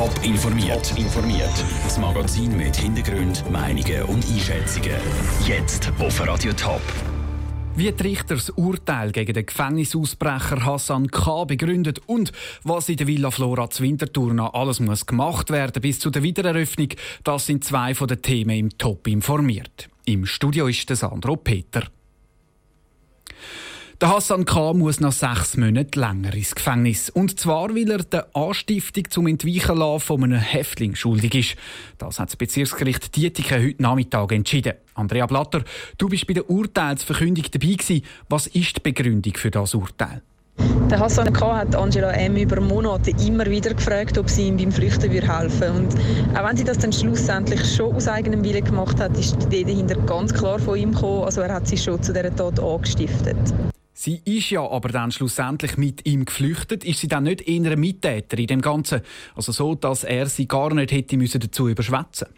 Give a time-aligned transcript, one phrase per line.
[0.00, 0.94] Top informiert.
[0.96, 1.52] informiert.
[1.84, 4.96] Das Magazin mit Hintergrund, Meinungen und Einschätzungen.
[5.46, 6.80] Jetzt auf Radio Top.
[7.76, 11.44] Wie die Richter das Urteil gegen den Gefängnisausbrecher Hassan K.
[11.44, 12.32] begründet und
[12.64, 16.22] was in der Villa Flora zu Winterthur noch alles muss gemacht werden bis zu der
[16.22, 16.88] Wiedereröffnung,
[17.22, 19.90] das sind zwei von den Themen im Top informiert.
[20.06, 21.82] Im Studio ist der Sandro Peter.
[24.00, 24.72] Der Hassan K.
[24.72, 27.10] muss nach sechs Monaten länger ins Gefängnis.
[27.10, 31.56] Und zwar, weil er der Anstiftung zum Entweichen von einem Häftling schuldig ist.
[31.98, 34.72] Das hat das Bezirksgericht Dietiken heute Nachmittag entschieden.
[34.94, 35.64] Andrea Blatter,
[35.98, 38.02] du bist bei der Urteilsverkündung dabei gewesen.
[38.30, 40.22] Was ist die Begründung für das Urteil?
[40.90, 41.58] Der Hassan K.
[41.58, 42.36] hat Angela M.
[42.36, 45.72] über Monate immer wieder gefragt, ob sie ihm beim Flüchten helfen würde.
[45.72, 49.58] Und auch wenn sie das dann schlussendlich schon aus eigenem Willen gemacht hat, ist die
[49.58, 51.24] Idee dahinter ganz klar von ihm gekommen.
[51.24, 53.36] Also er hat sie schon zu dieser Tat angestiftet.
[54.02, 56.84] Sie ist ja aber dann schlussendlich mit ihm geflüchtet.
[56.84, 59.02] Ist sie dann nicht eher Mittäter in dem Ganzen?
[59.36, 62.28] Also so, dass er sie gar nicht hätte müssen dazu überschwätzen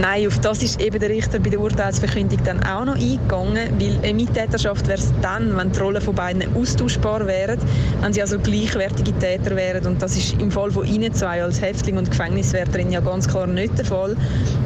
[0.00, 3.98] Nein, auf das ist eben der Richter bei der Urteilsverkündung dann auch noch eingegangen, weil
[3.98, 7.60] eine Mittäterschaft wäre es dann, wenn die Rollen von beiden austauschbar wären,
[8.00, 11.60] wenn sie also gleichwertige Täter wären und das ist im Fall von Ihnen zwei als
[11.60, 14.16] Häftling und Gefängniswärterin ja ganz klar nicht der Fall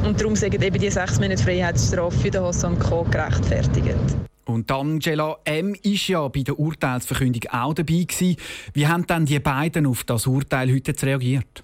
[0.05, 3.03] und darum sagen eben die sechs Monate Freiheitsstrafe für den Hassan K.
[3.11, 4.15] gerechtfertigt.
[4.47, 5.75] Und Angela M.
[5.83, 8.37] ist ja bei der Urteilsverkündung auch dabei gewesen.
[8.73, 11.63] Wie haben dann die beiden auf das Urteil heute reagiert?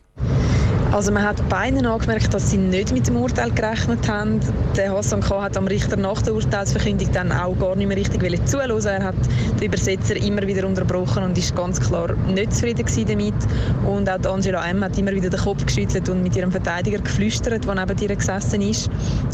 [0.94, 4.40] Also man hat beiden angemerkt, dass sie nicht mit dem Urteil gerechnet haben.
[4.78, 5.42] Der Hassan K.
[5.42, 8.86] hat am Richter nach der Urteilsverkündung dann auch gar nicht mehr richtig zuhören.
[8.86, 9.16] Er hat
[9.60, 13.34] den Übersetzer immer wieder unterbrochen und ist ganz klar nicht zufrieden damit.
[13.88, 14.84] Und auch Angela M.
[14.84, 18.62] hat immer wieder den Kopf geschüttelt und mit ihrem Verteidiger geflüstert, der neben ihr gesessen
[18.62, 18.88] ist.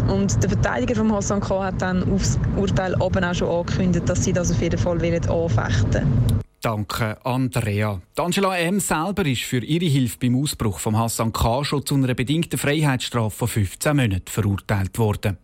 [0.08, 1.62] Und der Verteidiger von Hassan K.
[1.62, 5.28] hat dann aufs Urteil oben auch schon angekündigt, dass sie das auf jeden Fall anfechten
[5.28, 6.48] wollen.
[6.62, 8.02] Danke, Andrea.
[8.18, 8.82] Die Angela M.
[8.82, 11.64] selber ist für ihre Hilfe beim Ausbruch von Hassan K.
[11.64, 15.38] schon zu einer bedingten Freiheitsstrafe von 15 Monaten verurteilt worden.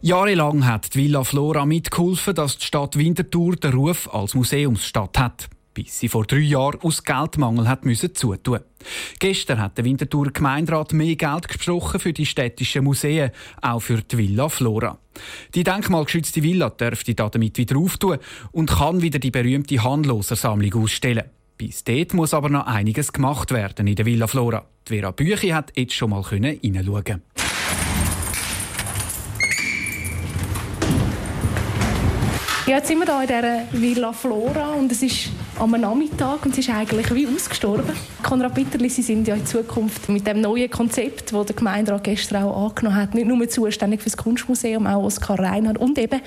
[0.00, 5.48] Jahrelang hat die Villa Flora mitgeholfen, dass die Stadt Winterthur den Ruf als Museumsstadt hat
[5.74, 8.60] bis sie vor drei Jahren aus Geldmangel hat müssen zutun.
[9.18, 13.30] Gestern hat der Winterthur Gemeinderat mehr Geld gesprochen für die städtischen Museen,
[13.60, 14.98] auch für die Villa Flora.
[15.54, 18.18] Die denkmalgeschützte Villa dürfte damit wieder auftun
[18.52, 21.24] und kann wieder die berühmte Handlosersammlung ausstellen.
[21.56, 24.66] Bis dort muss aber noch einiges gemacht werden in der Villa Flora.
[24.88, 27.22] Die Vera Büchi hat jetzt schon mal hineinschauen.
[32.66, 36.52] Ja, jetzt sind wir hier in dieser Villa Flora und es ist am Nachmittag und
[36.52, 37.92] es ist eigentlich wie ausgestorben.
[38.22, 42.44] Konrad Bitterli, Sie sind ja in Zukunft mit dem neuen Konzept, das der Gemeinderat gestern
[42.44, 46.22] auch angenommen hat, nicht nur zuständig für das Kunstmuseum, auch Oskar Reinhardt und eben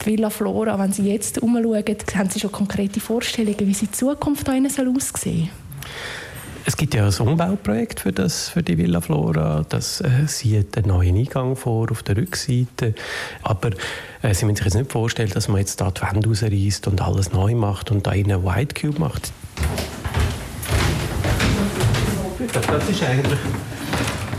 [0.00, 0.78] die Villa Flora.
[0.78, 1.84] Wenn Sie jetzt umschauen,
[2.14, 5.48] haben Sie schon konkrete Vorstellungen, wie die Zukunft da aussehen soll?
[6.80, 9.66] Es gibt ja ein Umbauprojekt für, das, für die Villa Flora.
[9.68, 12.94] Das äh, sieht einen neuen Eingang vor auf der Rückseite.
[13.42, 13.68] Aber
[14.22, 17.02] äh, Sie müssen sich jetzt nicht vorstellen, dass man jetzt da die Wände rausreißt und
[17.02, 19.30] alles neu macht und da einen White Cube macht.
[22.50, 23.38] Das ist eigentlich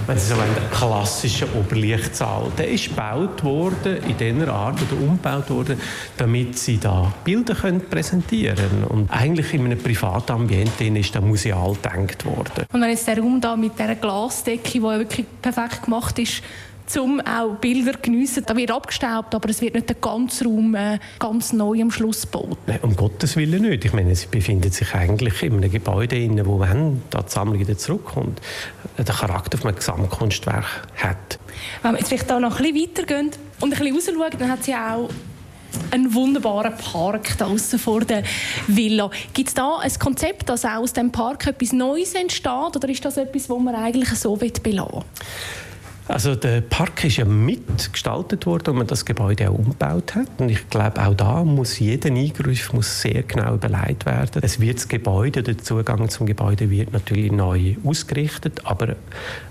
[0.08, 2.52] wenn Sie so wollen, der klassische Oberlichtsaal.
[2.58, 5.80] Der ist gebaut worden in dieser Art oder umgebaut worden,
[6.18, 8.84] damit Sie da Bilder können präsentieren können.
[8.84, 12.66] Und eigentlich in einem privaten Ambiente ist der museal gedacht worden.
[12.72, 16.42] Und wenn jetzt der Raum da mit dieser Glasdecke, die wirklich perfekt gemacht ist,
[16.98, 18.44] um auch Bilder zu geniessen.
[18.46, 22.24] Da wird abgestaubt, aber es wird nicht der ganze Raum äh, ganz neu am Schluss
[22.24, 22.58] gebaut.
[22.68, 23.86] Nein, um Gottes Willen nicht.
[23.86, 27.60] Ich meine, sie befindet sich eigentlich in einem Gebäude, in wo wenn da die Sammlung
[27.60, 28.42] wieder zurückkommt,
[28.98, 31.40] den Charakter von einem Gesamtkunstwerk hat.
[31.82, 34.64] Wenn wir jetzt vielleicht da noch ein bisschen weitergehen und ein bisschen rausschauen, dann hat
[34.64, 35.10] sie auch
[35.92, 38.24] einen wunderbaren Park da außen vor der
[38.68, 39.10] Villa.
[39.34, 43.04] Gibt es da ein Konzept, dass auch aus dem Park etwas Neues entsteht, oder ist
[43.04, 45.04] das etwas, was man eigentlich so belassen will?
[46.08, 50.28] Also der Park ist ja mitgestaltet worden, als man das Gebäude auch umgebaut hat.
[50.40, 54.42] Und ich glaube, auch da muss jeder Eingriff muss sehr genau überlegt werden.
[54.44, 58.96] Es wird das Gebäude, der Zugang zum Gebäude wird natürlich neu ausgerichtet, aber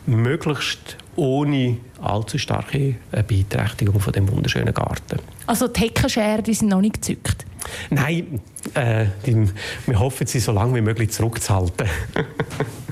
[0.07, 5.19] möglichst ohne allzu starke äh, Beeinträchtigung von dem wunderschönen Garten.
[5.47, 7.47] Also die Heckenscheren die sind noch nicht gezückt?
[7.91, 8.41] Nein,
[8.75, 9.47] äh, die,
[9.87, 11.87] wir hoffen, sie so lange wie möglich zurückzuhalten.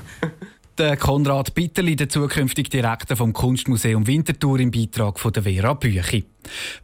[0.79, 6.23] Der Konrad Bitterli, der zukünftige Direktor vom Kunstmuseum Winterthur im Beitrag von der Vera Büchi.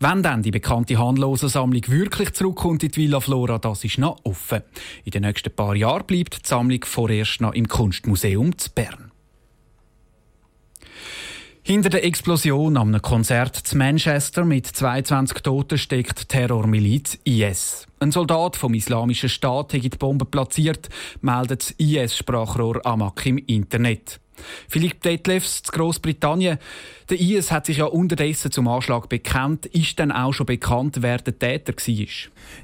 [0.01, 4.63] Wenn dann die bekannte Handlosensammlung wirklich zurückkommt in die Villa Flora, das ist noch offen.
[5.05, 9.13] In den nächsten paar Jahren bleibt die Sammlung vorerst noch im Kunstmuseum zu Bern.
[11.67, 17.87] Hinter der Explosion am Konzert zu Manchester mit 22 Toten steckt Terrormiliz IS.
[17.99, 20.89] Ein Soldat vom Islamischen Staat hat die Bombe platziert,
[21.21, 24.19] meldet das IS-Sprachrohr Amak im Internet.
[24.67, 26.57] Philipp Detlefs zu Großbritannien.
[27.09, 29.67] Der IS hat sich ja unterdessen zum Anschlag bekannt.
[29.67, 32.05] Ist denn auch schon bekannt, wer der Täter war?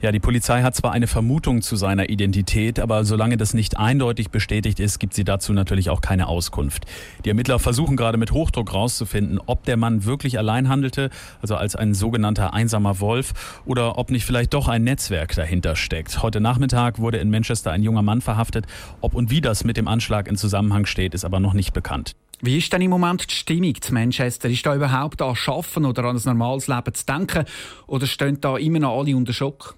[0.01, 4.31] Ja, die Polizei hat zwar eine Vermutung zu seiner Identität, aber solange das nicht eindeutig
[4.31, 6.85] bestätigt ist, gibt sie dazu natürlich auch keine Auskunft.
[7.23, 11.75] Die Ermittler versuchen gerade mit Hochdruck herauszufinden, ob der Mann wirklich allein handelte, also als
[11.75, 16.23] ein sogenannter einsamer Wolf, oder ob nicht vielleicht doch ein Netzwerk dahinter steckt.
[16.23, 18.65] Heute Nachmittag wurde in Manchester ein junger Mann verhaftet.
[19.01, 22.15] Ob und wie das mit dem Anschlag in Zusammenhang steht, ist aber noch nicht bekannt.
[22.41, 24.49] Wie ist denn im Moment die Stimmung zu Manchester?
[24.49, 27.45] Ist da überhaupt an Schaffen oder an ein normales Leben zu denken?
[27.85, 29.75] Oder stehen da immer noch alle unter Schock?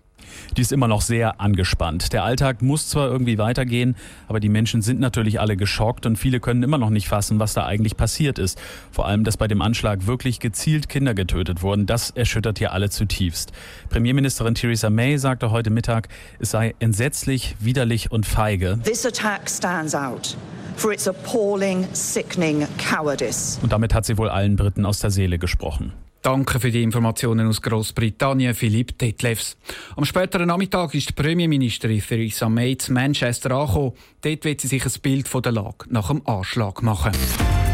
[0.58, 2.14] Die ist immer noch sehr angespannt.
[2.14, 3.96] Der Alltag muss zwar irgendwie weitergehen,
[4.28, 7.54] aber die Menschen sind natürlich alle geschockt und viele können immer noch nicht fassen, was
[7.54, 8.60] da eigentlich passiert ist.
[8.92, 12.90] Vor allem, dass bei dem Anschlag wirklich gezielt Kinder getötet wurden, das erschüttert hier alle
[12.90, 13.52] zutiefst.
[13.90, 16.10] Premierministerin Theresa May sagte heute Mittag,
[16.40, 18.80] es sei entsetzlich, widerlich und feige.
[18.84, 20.36] This attack stands out
[20.76, 23.60] for its appalling, sickening cowardice.
[23.62, 25.94] Und damit hat sie wohl allen Briten aus der Seele gesprochen.
[26.24, 29.58] Danke für die Informationen aus Großbritannien, Philipp Detlefs.
[29.98, 33.92] Am späteren Nachmittag ist die Premierministerin Theresa May zu Manchester angekommen.
[34.22, 37.12] Dort wird sie sich ein Bild von der Lage nach dem Anschlag machen.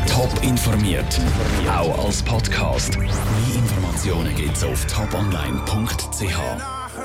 [0.07, 1.22] Top informiert,
[1.69, 2.98] auch als Podcast.
[2.98, 3.07] Mehr
[3.56, 6.79] Informationen gibt's auf toponline.ch.